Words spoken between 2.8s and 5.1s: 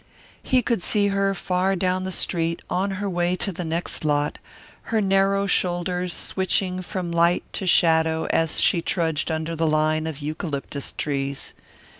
her way to the next lot, her